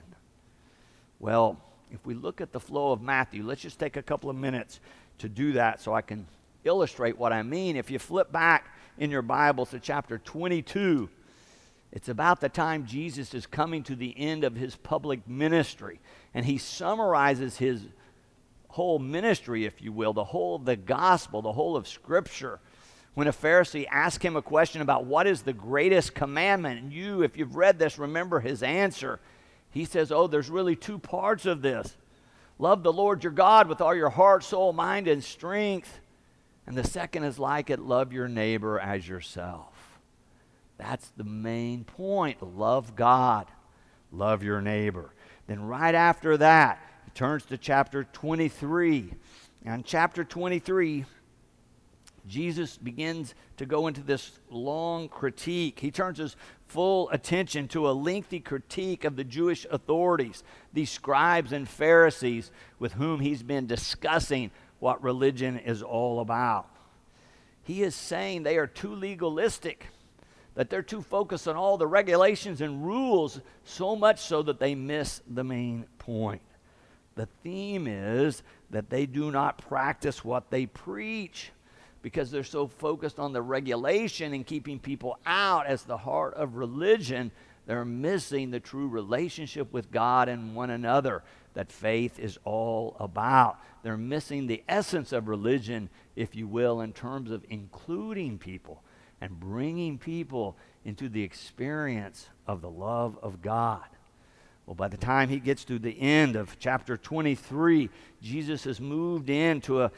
Well, 1.20 1.62
if 1.92 2.04
we 2.08 2.16
look 2.16 2.42
at 2.42 2.52
the 2.52 2.60
flow 2.60 2.92
of 2.92 3.04
Matthew, 3.04 3.44
let's 3.44 3.62
just 3.62 3.78
take 3.78 3.98
a 3.98 4.02
couple 4.02 4.32
of 4.32 4.36
minutes 4.36 4.80
to 5.20 5.30
do 5.30 5.52
that 5.52 5.80
so 5.80 5.94
I 5.94 6.02
can 6.02 6.26
illustrate 6.64 7.20
what 7.20 7.32
I 7.32 7.44
mean. 7.44 7.76
If 7.76 7.92
you 7.92 8.00
flip 8.00 8.32
back 8.32 8.74
in 8.98 9.12
your 9.12 9.22
Bibles 9.22 9.72
to 9.72 9.80
chapter 9.80 10.18
22, 10.18 11.10
it's 11.92 12.10
about 12.10 12.42
the 12.42 12.50
time 12.50 12.86
Jesus 12.86 13.34
is 13.34 13.46
coming 13.46 13.84
to 13.84 13.96
the 13.96 14.14
end 14.18 14.44
of 14.44 14.56
his 14.56 14.76
public 14.76 15.28
ministry, 15.28 16.00
and 16.34 16.46
he 16.46 16.58
summarizes 16.58 17.58
his 17.58 17.82
whole 18.70 19.00
ministry, 19.00 19.66
if 19.66 19.82
you 19.82 19.92
will, 19.92 20.14
the 20.14 20.24
whole 20.24 20.56
of 20.56 20.66
the 20.66 20.76
gospel, 20.76 21.42
the 21.42 21.54
whole 21.54 21.76
of 21.76 21.88
Scripture 21.88 22.60
when 23.18 23.28
a 23.28 23.34
Pharisee 23.34 23.88
asked 23.90 24.24
him 24.24 24.36
a 24.36 24.44
question 24.44 24.80
about 24.80 25.06
what 25.06 25.26
is 25.26 25.42
the 25.42 25.52
greatest 25.52 26.14
commandment. 26.14 26.80
And 26.80 26.94
you, 26.94 27.24
if 27.24 27.36
you've 27.36 27.56
read 27.56 27.80
this, 27.80 27.98
remember 27.98 28.40
his 28.40 28.62
answer. 28.62 29.20
He 29.72 29.86
says, 29.86 30.12
Oh, 30.12 30.28
there's 30.28 30.52
really 30.52 30.76
two 30.76 31.00
parts 31.00 31.48
of 31.48 31.64
this 31.64 31.98
love 32.60 32.84
the 32.84 32.94
Lord 32.94 33.24
your 33.24 33.34
God 33.34 33.68
with 33.68 33.82
all 33.82 33.96
your 33.96 34.12
heart, 34.12 34.44
soul, 34.44 34.72
mind, 34.72 35.08
and 35.08 35.24
strength. 35.24 36.00
And 36.68 36.78
the 36.78 36.84
second 36.84 37.24
is 37.24 37.40
like 37.40 37.70
it 37.70 37.80
love 37.80 38.12
your 38.12 38.28
neighbor 38.28 38.78
as 38.78 39.08
yourself. 39.08 39.74
That's 40.78 41.08
the 41.16 41.24
main 41.24 41.86
point. 41.86 42.44
Love 42.58 42.96
God, 42.96 43.48
love 44.12 44.44
your 44.44 44.62
neighbor. 44.62 45.14
Then, 45.48 45.64
right 45.64 45.96
after 45.96 46.38
that, 46.38 46.80
he 47.06 47.12
turns 47.12 47.46
to 47.46 47.58
chapter 47.58 48.04
23. 48.04 49.14
And 49.66 49.86
chapter 49.86 50.24
23, 50.26 51.06
Jesus 52.28 52.78
begins 52.78 53.34
to 53.56 53.66
go 53.66 53.88
into 53.88 54.02
this 54.02 54.40
long 54.50 55.08
critique. 55.08 55.80
He 55.80 55.90
turns 55.90 56.18
his 56.18 56.36
full 56.68 57.10
attention 57.12 57.70
to 57.70 57.90
a 57.90 57.92
lengthy 57.92 58.42
critique 58.42 59.06
of 59.06 59.16
the 59.16 59.24
Jewish 59.24 59.66
authorities, 59.72 60.44
these 60.74 60.92
scribes 60.92 61.54
and 61.54 61.68
Pharisees 61.68 62.52
with 62.78 62.94
whom 62.94 63.22
he's 63.22 63.42
been 63.42 63.68
discussing 63.68 64.52
what 64.80 65.04
religion 65.04 65.58
is 65.58 65.82
all 65.82 66.20
about. 66.20 66.68
He 67.64 67.84
is 67.84 67.96
saying 67.96 68.44
they 68.44 68.58
are 68.58 68.68
too 68.68 68.96
legalistic, 68.96 69.88
that 70.56 70.70
they're 70.70 70.82
too 70.82 71.02
focused 71.02 71.48
on 71.48 71.56
all 71.56 71.78
the 71.78 71.88
regulations 71.88 72.62
and 72.62 72.86
rules, 72.86 73.42
so 73.64 73.96
much 73.96 74.22
so 74.22 74.42
that 74.44 74.60
they 74.60 74.74
miss 74.74 75.22
the 75.28 75.44
main 75.44 75.86
point. 76.00 76.42
The 77.16 77.28
theme 77.44 77.88
is 77.88 78.44
that 78.70 78.90
they 78.90 79.06
do 79.06 79.32
not 79.32 79.58
practice 79.58 80.24
what 80.24 80.50
they 80.50 80.66
preach 80.66 81.52
because 82.02 82.32
they're 82.32 82.44
so 82.44 82.68
focused 82.68 83.20
on 83.20 83.34
the 83.34 83.42
regulation 83.42 84.34
and 84.34 84.46
keeping 84.46 84.80
people 84.80 85.18
out 85.26 85.66
as 85.66 85.84
the 85.84 85.98
heart 85.98 86.36
of 86.36 86.56
religion, 86.56 87.32
they're 87.68 87.86
missing 87.86 88.50
the 88.50 88.62
true 88.62 88.88
relationship 88.88 89.74
with 89.74 89.92
God 89.92 90.30
and 90.30 90.56
one 90.56 90.70
another 90.70 91.22
that 91.54 91.70
faith 91.70 92.18
is 92.18 92.40
all 92.46 92.96
about. 92.98 93.60
They're 93.84 93.98
missing 93.98 94.48
the 94.48 94.64
essence 94.70 95.12
of 95.12 95.28
religion, 95.28 95.90
if 96.16 96.34
you 96.34 96.48
will, 96.48 96.80
in 96.80 96.94
terms 96.94 97.30
of 97.30 97.44
including 97.50 98.38
people 98.38 98.82
and 99.20 99.38
bringing 99.38 99.98
people 99.98 100.56
into 100.86 101.10
the 101.10 101.22
experience 101.22 102.30
of 102.48 102.62
the 102.62 102.70
love 102.70 103.20
of 103.22 103.42
God. 103.42 103.84
Well, 104.66 104.76
by 104.76 104.88
the 104.88 104.98
time 104.98 105.28
he 105.28 105.40
gets 105.40 105.66
to 105.66 105.78
the 105.78 106.00
end 106.00 106.38
of 106.38 106.58
chapter 106.60 106.96
23, 106.96 107.90
Jesus 108.22 108.64
has 108.64 108.80
moved 108.80 109.30
into 109.30 109.82
a 109.82 109.92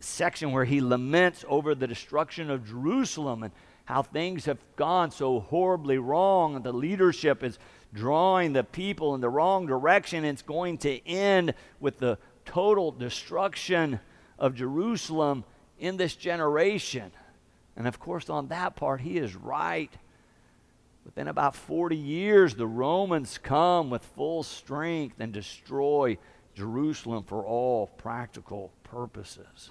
section 0.00 0.52
where 0.52 0.64
he 0.66 0.82
laments 0.82 1.46
over 1.48 1.74
the 1.74 1.86
destruction 1.86 2.50
of 2.50 2.66
Jerusalem 2.66 3.42
and 3.42 3.52
how 3.90 4.02
things 4.02 4.44
have 4.44 4.58
gone 4.76 5.10
so 5.10 5.40
horribly 5.40 5.98
wrong, 5.98 6.62
the 6.62 6.72
leadership 6.72 7.42
is 7.42 7.58
drawing 7.92 8.52
the 8.52 8.62
people 8.62 9.16
in 9.16 9.20
the 9.20 9.28
wrong 9.28 9.66
direction. 9.66 10.24
It's 10.24 10.42
going 10.42 10.78
to 10.78 11.04
end 11.08 11.54
with 11.80 11.98
the 11.98 12.16
total 12.44 12.92
destruction 12.92 13.98
of 14.38 14.54
Jerusalem 14.54 15.42
in 15.80 15.96
this 15.96 16.14
generation. 16.14 17.10
And 17.76 17.88
of 17.88 17.98
course, 17.98 18.30
on 18.30 18.46
that 18.48 18.76
part, 18.76 19.00
he 19.00 19.18
is 19.18 19.34
right. 19.34 19.92
Within 21.04 21.26
about 21.26 21.56
40 21.56 21.96
years, 21.96 22.54
the 22.54 22.68
Romans 22.68 23.38
come 23.38 23.90
with 23.90 24.04
full 24.04 24.44
strength 24.44 25.16
and 25.18 25.32
destroy 25.32 26.16
Jerusalem 26.54 27.24
for 27.24 27.44
all 27.44 27.88
practical 27.88 28.70
purposes. 28.84 29.70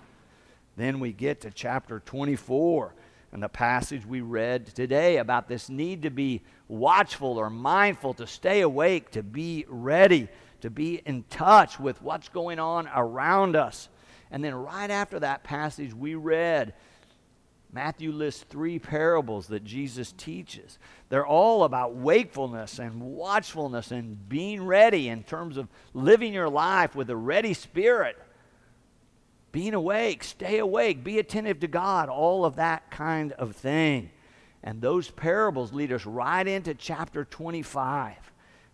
Then 0.76 1.00
we 1.00 1.14
get 1.14 1.40
to 1.42 1.52
chapter 1.52 2.02
24 2.02 2.94
and 3.32 3.44
the 3.44 3.50
passage 3.50 4.06
we 4.06 4.22
read 4.22 4.68
today 4.68 5.18
about 5.18 5.48
this 5.48 5.70
need 5.70 6.04
to 6.04 6.10
be 6.10 6.42
watchful 6.68 7.38
or 7.38 7.50
mindful, 7.50 8.14
to 8.16 8.28
stay 8.28 8.62
awake, 8.62 9.12
to 9.12 9.24
be 9.24 9.66
ready, 9.68 10.28
to 10.62 10.70
be 10.70 11.02
in 11.06 11.24
touch 11.30 11.80
with 11.80 12.02
what's 12.02 12.30
going 12.30 12.60
on 12.60 12.90
around 12.94 13.56
us. 13.56 13.90
And 14.32 14.44
then 14.44 14.56
right 14.56 14.90
after 14.90 15.20
that 15.20 15.44
passage 15.44 15.94
we 15.94 16.16
read, 16.16 16.74
Matthew 17.72 18.12
lists 18.12 18.46
three 18.50 18.80
parables 18.80 19.48
that 19.48 19.64
Jesus 19.64 20.12
teaches. 20.12 20.80
They're 21.10 21.26
all 21.26 21.64
about 21.64 21.96
wakefulness 21.96 22.80
and 22.80 23.00
watchfulness 23.00 23.92
and 23.92 24.28
being 24.28 24.66
ready 24.66 25.08
in 25.08 25.24
terms 25.24 25.56
of 25.56 25.68
living 25.94 26.34
your 26.34 26.50
life 26.50 26.96
with 26.96 27.12
a 27.12 27.16
ready 27.16 27.54
spirit 27.54 28.18
being 29.52 29.74
awake, 29.74 30.24
stay 30.24 30.60
awake, 30.60 31.04
be 31.04 31.20
attentive 31.20 31.60
to 31.62 31.68
God, 31.68 32.10
all 32.10 32.46
of 32.46 32.58
that 32.58 32.92
kind 32.92 33.32
of 33.34 33.56
thing. 33.56 34.12
And 34.64 34.82
those 34.82 35.10
parables 35.10 35.74
lead 35.74 35.92
us 35.92 36.06
right 36.06 36.46
into 36.46 36.74
chapter 36.74 37.26
25. 37.26 38.16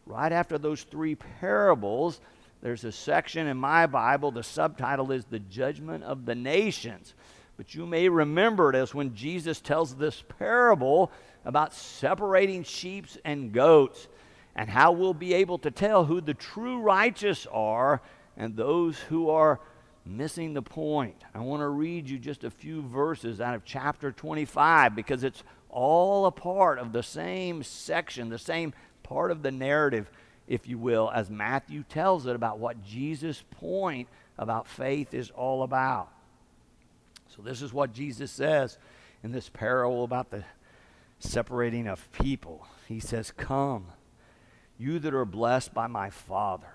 Right 0.05 0.31
after 0.31 0.57
those 0.57 0.83
three 0.83 1.15
parables, 1.15 2.19
there's 2.61 2.83
a 2.83 2.91
section 2.91 3.47
in 3.47 3.57
my 3.57 3.85
Bible, 3.85 4.31
the 4.31 4.43
subtitle 4.43 5.11
is 5.11 5.25
The 5.25 5.39
Judgment 5.39 6.03
of 6.03 6.25
the 6.25 6.35
Nations. 6.35 7.13
But 7.57 7.73
you 7.73 7.85
may 7.85 8.09
remember 8.09 8.69
it 8.69 8.75
as 8.75 8.93
when 8.93 9.15
Jesus 9.15 9.61
tells 9.61 9.95
this 9.95 10.23
parable 10.39 11.11
about 11.45 11.73
separating 11.73 12.63
sheep 12.63 13.05
and 13.23 13.51
goats 13.51 14.07
and 14.55 14.69
how 14.69 14.91
we'll 14.91 15.13
be 15.13 15.33
able 15.35 15.59
to 15.59 15.71
tell 15.71 16.05
who 16.05 16.21
the 16.21 16.33
true 16.33 16.79
righteous 16.79 17.45
are 17.51 18.01
and 18.35 18.55
those 18.55 18.97
who 18.99 19.29
are 19.29 19.59
missing 20.05 20.53
the 20.53 20.61
point. 20.61 21.23
I 21.33 21.39
want 21.39 21.61
to 21.61 21.67
read 21.67 22.09
you 22.09 22.19
just 22.19 22.43
a 22.43 22.51
few 22.51 22.81
verses 22.83 23.41
out 23.41 23.55
of 23.55 23.65
chapter 23.65 24.11
25 24.11 24.95
because 24.95 25.23
it's 25.23 25.43
all 25.69 26.25
a 26.25 26.31
part 26.31 26.79
of 26.79 26.93
the 26.93 27.03
same 27.03 27.63
section, 27.63 28.29
the 28.29 28.37
same 28.37 28.73
part 29.03 29.31
of 29.31 29.41
the 29.41 29.51
narrative, 29.51 30.09
if 30.47 30.67
you 30.67 30.77
will, 30.77 31.11
as 31.13 31.29
Matthew 31.29 31.83
tells 31.83 32.27
it 32.27 32.35
about 32.35 32.59
what 32.59 32.83
Jesus' 32.83 33.43
point 33.51 34.07
about 34.37 34.67
faith 34.67 35.13
is 35.13 35.31
all 35.31 35.63
about. 35.63 36.09
So, 37.35 37.41
this 37.41 37.61
is 37.61 37.73
what 37.73 37.93
Jesus 37.93 38.31
says 38.31 38.77
in 39.23 39.31
this 39.31 39.49
parable 39.49 40.03
about 40.03 40.29
the 40.29 40.45
separating 41.19 41.87
of 41.87 42.09
people. 42.11 42.65
He 42.87 42.99
says, 42.99 43.31
Come, 43.35 43.87
you 44.77 44.99
that 44.99 45.13
are 45.13 45.25
blessed 45.25 45.73
by 45.73 45.87
my 45.87 46.09
Father 46.09 46.74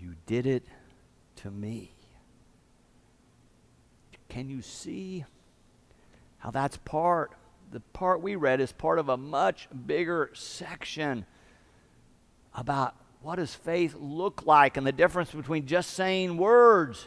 you 0.00 0.14
did 0.26 0.46
it 0.46 0.64
to 1.36 1.50
me. 1.50 1.92
Can 4.28 4.48
you 4.48 4.62
see 4.62 5.24
how 6.38 6.50
that's 6.50 6.76
part? 6.78 7.32
The 7.70 7.80
part 7.92 8.22
we 8.22 8.36
read 8.36 8.60
is 8.60 8.72
part 8.72 8.98
of 8.98 9.08
a 9.08 9.16
much 9.16 9.68
bigger 9.86 10.30
section 10.34 11.26
about 12.54 12.94
what 13.22 13.36
does 13.36 13.54
faith 13.54 13.94
look 13.98 14.46
like 14.46 14.76
and 14.76 14.86
the 14.86 14.92
difference 14.92 15.30
between 15.30 15.66
just 15.66 15.90
saying 15.90 16.36
words 16.36 17.06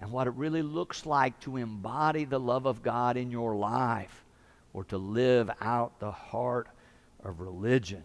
and 0.00 0.10
what 0.10 0.26
it 0.26 0.34
really 0.34 0.62
looks 0.62 1.06
like 1.06 1.38
to 1.40 1.56
embody 1.56 2.24
the 2.24 2.40
love 2.40 2.66
of 2.66 2.82
God 2.82 3.16
in 3.16 3.30
your 3.30 3.54
life 3.54 4.24
or 4.72 4.84
to 4.84 4.98
live 4.98 5.50
out 5.60 6.00
the 6.00 6.10
heart 6.10 6.66
of 7.24 7.40
religion. 7.40 8.02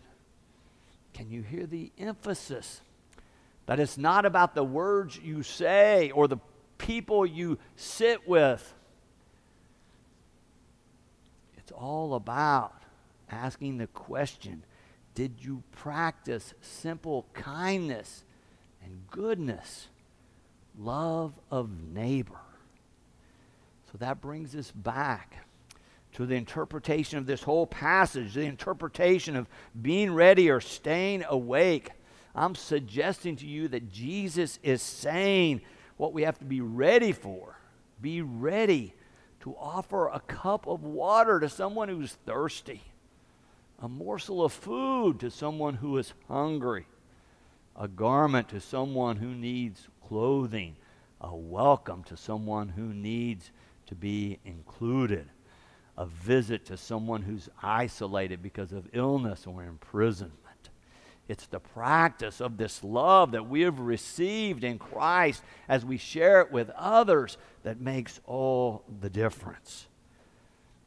Can 1.14 1.32
you 1.32 1.42
hear 1.42 1.66
the 1.66 1.92
emphasis 1.98 2.82
that 3.68 3.80
it's 3.80 3.98
not 3.98 4.26
about 4.26 4.56
the 4.56 4.64
words 4.64 5.20
you 5.22 5.44
say 5.44 6.10
or 6.12 6.28
the 6.28 6.38
people 6.78 7.26
you 7.26 7.60
sit 7.76 8.28
with. 8.28 8.74
It's 11.58 11.72
all 11.72 12.16
about 12.16 12.82
asking 13.30 13.78
the 13.78 13.88
question 13.88 14.64
Did 15.14 15.36
you 15.40 15.64
practice 15.74 16.54
simple 16.62 17.26
kindness 17.34 18.24
and 18.84 19.06
goodness, 19.12 19.90
love 20.80 21.34
of 21.52 21.70
neighbor? 21.94 22.40
So 23.92 23.98
that 24.00 24.22
brings 24.22 24.56
us 24.56 24.72
back 24.72 25.46
to 26.14 26.26
the 26.26 26.36
interpretation 26.36 27.18
of 27.18 27.26
this 27.26 27.44
whole 27.44 27.68
passage, 27.68 28.34
the 28.34 28.42
interpretation 28.42 29.36
of 29.36 29.48
being 29.80 30.14
ready 30.14 30.50
or 30.50 30.62
staying 30.62 31.26
awake, 31.28 31.92
I'm 32.38 32.54
suggesting 32.54 33.36
to 33.38 33.48
you 33.48 33.68
that 33.70 33.92
Jesus 33.92 34.60
is 34.62 34.84
saying 34.84 35.62
what 35.98 36.14
we 36.14 36.22
have 36.22 36.38
to 36.38 36.46
be 36.46 36.62
ready 36.62 37.12
for. 37.12 37.58
Be 38.00 38.22
ready 38.22 38.94
to 39.40 39.56
offer 39.60 40.08
a 40.08 40.20
cup 40.20 40.68
of 40.68 40.84
water 40.84 41.40
to 41.40 41.50
someone 41.50 41.90
who's 41.90 42.14
thirsty, 42.28 42.84
a 43.80 43.90
morsel 43.90 44.46
of 44.46 44.54
food 44.54 45.20
to 45.22 45.32
someone 45.32 45.74
who 45.74 45.98
is 45.98 46.14
hungry, 46.28 46.86
a 47.76 47.88
garment 47.88 48.50
to 48.50 48.62
someone 48.62 49.16
who 49.16 49.34
needs 49.34 49.88
clothing, 50.08 50.76
a 51.20 51.36
welcome 51.36 52.04
to 52.04 52.16
someone 52.16 52.70
who 52.70 52.94
needs 52.94 53.50
to 53.88 53.96
be 53.96 54.38
included, 54.46 55.28
a 55.98 56.06
visit 56.06 56.66
to 56.66 56.78
someone 56.78 57.24
who's 57.24 57.50
isolated 57.64 58.44
because 58.44 58.74
of 58.74 58.88
illness 58.94 59.48
or 59.48 59.64
imprisonment. 59.64 60.47
It's 61.28 61.48
the 61.48 61.60
practice 61.60 62.40
of 62.40 62.58
this 62.58 62.84
love 62.84 63.32
that 63.32 63.50
we 63.50 63.62
have 63.62 63.80
received 63.80 64.64
in 64.64 64.80
Christ 64.80 65.44
as 65.68 65.84
we 65.84 65.98
share 65.98 66.42
it 66.42 66.52
with 66.52 66.70
others 66.72 67.38
that 67.64 67.82
makes 67.82 68.22
all 68.26 68.84
the 69.02 69.10
difference. 69.10 69.88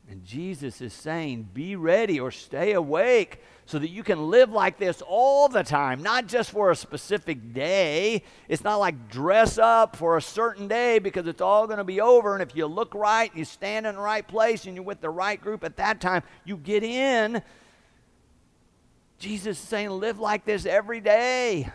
And 0.08 0.24
Jesus 0.24 0.80
is 0.80 0.92
saying, 0.92 1.50
be 1.54 1.76
ready 1.76 2.18
or 2.18 2.32
stay 2.32 2.72
awake 2.72 3.40
so 3.64 3.78
that 3.78 3.90
you 3.90 4.02
can 4.02 4.28
live 4.28 4.50
like 4.50 4.76
this 4.76 5.02
all 5.06 5.46
the 5.46 5.62
time, 5.62 6.02
not 6.02 6.26
just 6.26 6.50
for 6.50 6.72
a 6.72 6.74
specific 6.74 7.52
day. 7.54 8.24
It's 8.48 8.64
not 8.64 8.76
like 8.76 9.08
dress 9.08 9.56
up 9.56 9.94
for 9.94 10.16
a 10.16 10.22
certain 10.22 10.66
day 10.66 10.98
because 10.98 11.28
it's 11.28 11.40
all 11.40 11.66
going 11.66 11.78
to 11.78 11.84
be 11.84 12.00
over. 12.00 12.32
And 12.32 12.42
if 12.42 12.56
you 12.56 12.66
look 12.66 12.92
right, 12.92 13.30
you 13.36 13.44
stand 13.44 13.86
in 13.86 13.94
the 13.94 14.00
right 14.00 14.26
place, 14.26 14.66
and 14.66 14.74
you're 14.74 14.82
with 14.82 15.00
the 15.00 15.10
right 15.10 15.40
group 15.40 15.62
at 15.62 15.76
that 15.76 16.00
time, 16.00 16.24
you 16.44 16.56
get 16.56 16.82
in. 16.82 17.40
Jesus 19.20 19.60
is 19.60 19.68
saying, 19.68 19.90
live 19.90 20.18
like 20.18 20.46
this 20.46 20.64
every 20.64 21.00
day. 21.00 21.68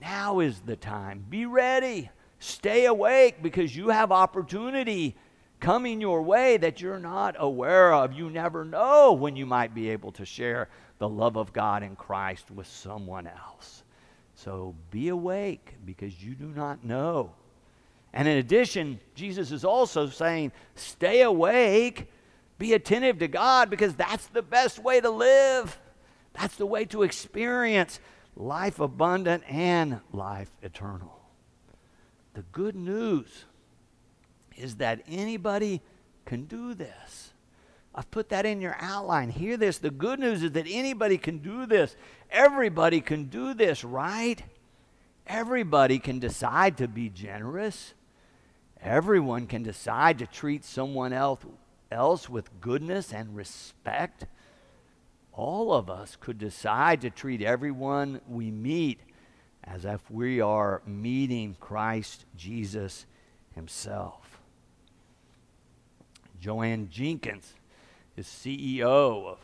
Now 0.00 0.40
is 0.40 0.58
the 0.60 0.74
time. 0.74 1.24
Be 1.30 1.46
ready. 1.46 2.10
Stay 2.40 2.86
awake 2.86 3.40
because 3.40 3.74
you 3.74 3.88
have 3.90 4.10
opportunity 4.10 5.16
coming 5.60 6.00
your 6.00 6.22
way 6.22 6.56
that 6.56 6.80
you're 6.80 6.98
not 6.98 7.36
aware 7.38 7.94
of. 7.94 8.12
You 8.12 8.28
never 8.30 8.64
know 8.64 9.12
when 9.12 9.36
you 9.36 9.46
might 9.46 9.74
be 9.74 9.90
able 9.90 10.10
to 10.12 10.26
share 10.26 10.68
the 10.98 11.08
love 11.08 11.36
of 11.36 11.52
God 11.52 11.84
in 11.84 11.94
Christ 11.94 12.50
with 12.50 12.66
someone 12.66 13.28
else. 13.28 13.84
So 14.34 14.74
be 14.90 15.08
awake 15.08 15.74
because 15.86 16.20
you 16.20 16.34
do 16.34 16.48
not 16.48 16.84
know. 16.84 17.30
And 18.12 18.26
in 18.26 18.38
addition, 18.38 18.98
Jesus 19.14 19.52
is 19.52 19.64
also 19.64 20.08
saying, 20.08 20.50
stay 20.74 21.22
awake, 21.22 22.10
be 22.58 22.72
attentive 22.72 23.20
to 23.20 23.28
God 23.28 23.70
because 23.70 23.94
that's 23.94 24.26
the 24.26 24.42
best 24.42 24.80
way 24.80 25.00
to 25.00 25.10
live. 25.10 25.78
That's 26.34 26.56
the 26.56 26.66
way 26.66 26.84
to 26.86 27.02
experience 27.02 28.00
life 28.36 28.80
abundant 28.80 29.44
and 29.48 30.00
life 30.12 30.50
eternal. 30.62 31.20
The 32.34 32.42
good 32.42 32.74
news 32.74 33.44
is 34.56 34.76
that 34.76 35.02
anybody 35.08 35.80
can 36.26 36.44
do 36.44 36.74
this. 36.74 37.32
I've 37.94 38.10
put 38.10 38.28
that 38.30 38.44
in 38.44 38.60
your 38.60 38.76
outline. 38.80 39.30
Hear 39.30 39.56
this. 39.56 39.78
The 39.78 39.90
good 39.90 40.18
news 40.18 40.42
is 40.42 40.52
that 40.52 40.66
anybody 40.68 41.16
can 41.16 41.38
do 41.38 41.64
this. 41.64 41.94
Everybody 42.28 43.00
can 43.00 43.26
do 43.26 43.54
this, 43.54 43.84
right? 43.84 44.42
Everybody 45.26 46.00
can 46.00 46.18
decide 46.18 46.76
to 46.78 46.88
be 46.88 47.08
generous. 47.08 47.94
Everyone 48.82 49.46
can 49.46 49.62
decide 49.62 50.18
to 50.18 50.26
treat 50.26 50.64
someone 50.64 51.12
else, 51.12 51.40
else 51.92 52.28
with 52.28 52.60
goodness 52.60 53.12
and 53.12 53.36
respect 53.36 54.26
all 55.36 55.72
of 55.72 55.90
us 55.90 56.16
could 56.20 56.38
decide 56.38 57.00
to 57.00 57.10
treat 57.10 57.42
everyone 57.42 58.20
we 58.28 58.50
meet 58.50 59.00
as 59.64 59.84
if 59.84 60.10
we 60.10 60.40
are 60.40 60.82
meeting 60.86 61.56
Christ 61.58 62.24
Jesus 62.36 63.06
himself. 63.54 64.40
Jo 66.40 66.62
Ann 66.62 66.88
Jenkins 66.90 67.54
is 68.16 68.26
CEO 68.26 69.26
of 69.26 69.38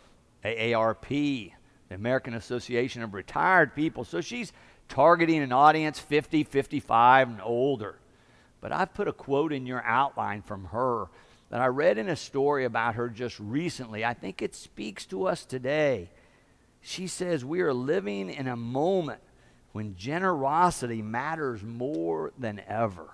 AARP, 0.45 1.53
the 1.89 1.95
American 1.95 2.35
Association 2.35 3.03
of 3.03 3.15
Retired 3.15 3.75
People. 3.75 4.05
So 4.05 4.21
she's 4.21 4.53
targeting 4.89 5.43
an 5.43 5.53
audience 5.53 5.99
50, 5.99 6.45
55, 6.45 7.29
and 7.29 7.41
older. 7.43 7.97
But 8.61 8.73
I've 8.73 8.93
put 8.93 9.09
a 9.09 9.13
quote 9.13 9.53
in 9.53 9.67
your 9.67 9.83
outline 9.83 10.43
from 10.43 10.67
her 10.67 11.07
that 11.51 11.61
I 11.61 11.67
read 11.67 11.99
in 11.99 12.09
a 12.09 12.17
story 12.17 12.65
about 12.65 12.95
her 12.95 13.09
just 13.09 13.39
recently. 13.39 14.05
I 14.05 14.15
think 14.15 14.41
it 14.41 14.55
speaks 14.55 15.05
to 15.07 15.27
us 15.27 15.45
today. 15.45 16.11
She 16.81 17.07
says, 17.07 17.45
We 17.45 17.61
are 17.61 17.75
living 17.75 18.31
in 18.31 18.47
a 18.49 18.57
moment 18.57 19.21
when 19.73 19.97
generosity 19.97 21.03
matters 21.03 21.63
more 21.63 22.33
than 22.39 22.61
ever. 22.67 23.09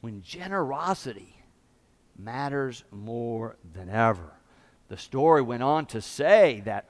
When 0.00 0.22
generosity 0.22 1.36
matters 2.16 2.84
more 2.90 3.56
than 3.74 3.90
ever. 3.90 4.32
The 4.88 4.96
story 4.96 5.42
went 5.42 5.62
on 5.62 5.86
to 5.86 6.00
say 6.00 6.62
that 6.64 6.88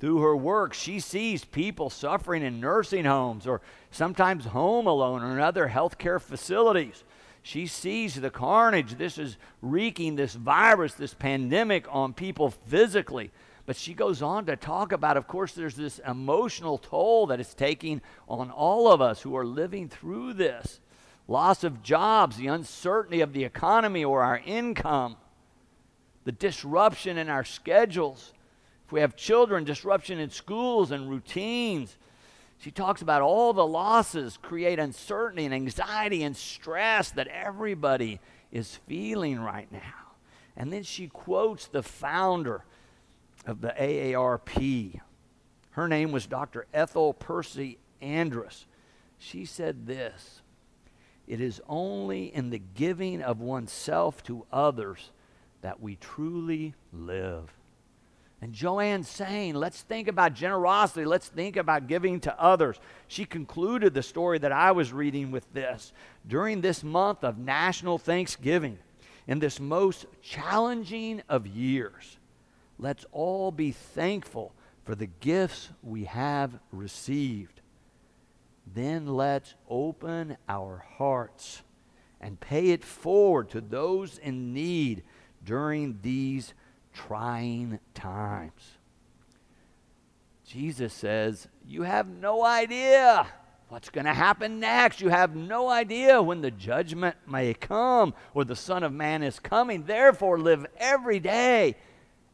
through 0.00 0.18
her 0.20 0.36
work, 0.36 0.74
she 0.74 1.00
sees 1.00 1.44
people 1.44 1.90
suffering 1.90 2.42
in 2.42 2.60
nursing 2.60 3.04
homes 3.04 3.46
or 3.46 3.60
sometimes 3.90 4.46
home 4.46 4.86
alone 4.86 5.22
or 5.22 5.32
in 5.32 5.40
other 5.40 5.68
healthcare 5.68 6.20
facilities. 6.20 7.04
She 7.42 7.66
sees 7.66 8.14
the 8.14 8.30
carnage. 8.30 8.96
This 8.96 9.18
is 9.18 9.36
wreaking 9.62 10.16
this 10.16 10.34
virus, 10.34 10.94
this 10.94 11.14
pandemic 11.14 11.86
on 11.88 12.12
people 12.12 12.50
physically. 12.50 13.30
But 13.66 13.76
she 13.76 13.92
goes 13.94 14.22
on 14.22 14.46
to 14.46 14.56
talk 14.56 14.92
about, 14.92 15.16
of 15.16 15.28
course, 15.28 15.52
there's 15.52 15.76
this 15.76 16.00
emotional 16.06 16.78
toll 16.78 17.26
that 17.26 17.40
it's 17.40 17.54
taking 17.54 18.00
on 18.26 18.50
all 18.50 18.90
of 18.90 19.00
us 19.00 19.20
who 19.22 19.36
are 19.36 19.44
living 19.44 19.88
through 19.88 20.34
this 20.34 20.80
loss 21.26 21.62
of 21.62 21.82
jobs, 21.82 22.38
the 22.38 22.46
uncertainty 22.46 23.20
of 23.20 23.34
the 23.34 23.44
economy 23.44 24.02
or 24.02 24.22
our 24.22 24.40
income, 24.46 25.16
the 26.24 26.32
disruption 26.32 27.18
in 27.18 27.28
our 27.28 27.44
schedules. 27.44 28.32
If 28.86 28.92
we 28.92 29.00
have 29.00 29.16
children, 29.16 29.64
disruption 29.64 30.18
in 30.18 30.30
schools 30.30 30.90
and 30.90 31.10
routines 31.10 31.98
she 32.58 32.70
talks 32.72 33.02
about 33.02 33.22
all 33.22 33.52
the 33.52 33.66
losses 33.66 34.36
create 34.42 34.78
uncertainty 34.78 35.44
and 35.44 35.54
anxiety 35.54 36.24
and 36.24 36.36
stress 36.36 37.12
that 37.12 37.28
everybody 37.28 38.20
is 38.50 38.80
feeling 38.88 39.38
right 39.38 39.70
now. 39.70 40.14
And 40.56 40.72
then 40.72 40.82
she 40.82 41.06
quotes 41.06 41.68
the 41.68 41.84
founder 41.84 42.64
of 43.46 43.60
the 43.60 43.74
AARP. 43.78 45.00
Her 45.70 45.86
name 45.86 46.10
was 46.10 46.26
Dr. 46.26 46.66
Ethel 46.74 47.14
Percy 47.14 47.78
Andrus. 48.00 48.66
She 49.18 49.44
said 49.44 49.86
this 49.86 50.42
It 51.28 51.40
is 51.40 51.60
only 51.68 52.34
in 52.34 52.50
the 52.50 52.58
giving 52.58 53.22
of 53.22 53.40
oneself 53.40 54.24
to 54.24 54.46
others 54.52 55.12
that 55.60 55.80
we 55.80 55.94
truly 55.94 56.74
live. 56.92 57.57
And 58.40 58.52
Jo 58.52 58.78
Ann's 58.78 59.08
saying, 59.08 59.54
let's 59.54 59.82
think 59.82 60.06
about 60.06 60.34
generosity. 60.34 61.04
Let's 61.04 61.28
think 61.28 61.56
about 61.56 61.88
giving 61.88 62.20
to 62.20 62.40
others. 62.40 62.78
She 63.08 63.24
concluded 63.24 63.94
the 63.94 64.02
story 64.02 64.38
that 64.38 64.52
I 64.52 64.70
was 64.72 64.92
reading 64.92 65.32
with 65.32 65.52
this. 65.52 65.92
During 66.26 66.60
this 66.60 66.84
month 66.84 67.24
of 67.24 67.38
National 67.38 67.98
Thanksgiving, 67.98 68.78
in 69.26 69.40
this 69.40 69.58
most 69.58 70.06
challenging 70.22 71.22
of 71.28 71.46
years, 71.46 72.18
let's 72.78 73.04
all 73.10 73.50
be 73.50 73.72
thankful 73.72 74.52
for 74.84 74.94
the 74.94 75.06
gifts 75.06 75.70
we 75.82 76.04
have 76.04 76.58
received. 76.70 77.60
Then 78.72 79.06
let's 79.06 79.54
open 79.68 80.36
our 80.48 80.84
hearts 80.96 81.62
and 82.20 82.38
pay 82.38 82.70
it 82.70 82.84
forward 82.84 83.50
to 83.50 83.60
those 83.60 84.18
in 84.18 84.54
need 84.54 85.02
during 85.44 85.98
these 86.02 86.54
trying 87.06 87.78
times. 87.94 88.78
Jesus 90.46 90.92
says, 90.92 91.48
You 91.66 91.82
have 91.82 92.08
no 92.08 92.44
idea 92.44 93.26
what's 93.68 93.90
going 93.90 94.06
to 94.06 94.14
happen 94.14 94.60
next. 94.60 95.00
You 95.00 95.10
have 95.10 95.36
no 95.36 95.68
idea 95.68 96.22
when 96.22 96.40
the 96.40 96.50
judgment 96.50 97.16
may 97.26 97.54
come 97.54 98.14
or 98.34 98.44
the 98.44 98.56
Son 98.56 98.82
of 98.82 98.92
Man 98.92 99.22
is 99.22 99.38
coming. 99.38 99.84
Therefore, 99.84 100.38
live 100.38 100.66
every 100.78 101.20
day 101.20 101.76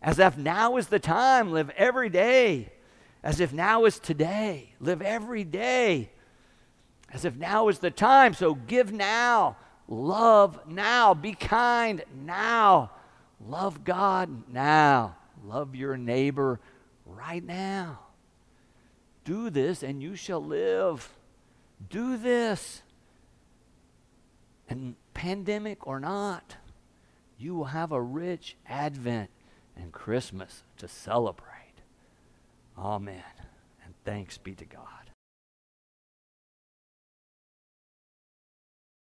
as 0.01 0.19
if 0.19 0.37
now 0.37 0.77
is 0.77 0.87
the 0.89 1.01
time. 1.01 1.51
Live 1.53 1.71
every 1.77 2.09
day 2.09 2.73
as 3.23 3.41
if 3.41 3.53
now 3.53 3.85
is 3.85 3.99
today. 3.99 4.75
Live 4.81 5.03
every 5.03 5.45
day 5.45 6.11
as 7.13 7.25
if 7.25 7.37
now 7.37 7.69
is 7.69 7.81
the 7.81 7.91
time. 7.91 8.35
So 8.35 8.55
give 8.55 8.93
now. 8.93 9.57
Love 9.89 10.59
now. 10.67 11.15
Be 11.15 11.35
kind 11.35 12.03
now. 12.15 12.91
Love 13.47 13.85
God 13.85 14.49
now. 14.53 15.17
Love 15.45 15.75
your 15.75 15.97
neighbor 15.97 16.61
right 17.05 17.45
now. 17.45 18.01
Do 19.25 19.51
this 19.51 19.83
and 19.83 20.03
you 20.03 20.17
shall 20.17 20.43
live. 20.43 21.13
Do 21.91 22.17
this. 22.17 22.83
And 24.69 24.97
pandemic 25.13 25.87
or 25.87 26.01
not, 26.01 26.57
you 27.39 27.55
will 27.55 27.67
have 27.67 27.93
a 27.93 28.01
rich 28.01 28.57
Advent 28.67 29.31
and 29.77 29.93
Christmas 29.93 30.63
to 30.79 30.89
celebrate. 30.89 31.51
Amen. 32.79 33.23
And 33.85 33.95
thanks 34.05 34.39
be 34.39 34.55
to 34.55 34.65
God. 34.65 35.04